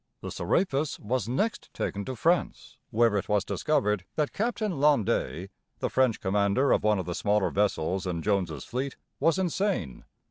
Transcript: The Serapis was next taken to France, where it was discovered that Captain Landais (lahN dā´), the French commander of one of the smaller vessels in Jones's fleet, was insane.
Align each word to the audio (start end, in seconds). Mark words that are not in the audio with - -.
The 0.21 0.31
Serapis 0.31 0.99
was 0.99 1.29
next 1.29 1.71
taken 1.75 2.03
to 2.05 2.15
France, 2.15 2.77
where 2.89 3.15
it 3.17 3.29
was 3.29 3.45
discovered 3.45 4.03
that 4.15 4.33
Captain 4.33 4.71
Landais 4.71 5.05
(lahN 5.05 5.05
dā´), 5.43 5.49
the 5.77 5.91
French 5.91 6.19
commander 6.19 6.71
of 6.71 6.81
one 6.83 6.97
of 6.97 7.05
the 7.05 7.13
smaller 7.13 7.51
vessels 7.51 8.07
in 8.07 8.23
Jones's 8.23 8.63
fleet, 8.63 8.95
was 9.19 9.37
insane. 9.37 10.03